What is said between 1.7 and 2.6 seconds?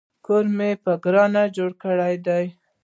کړی دی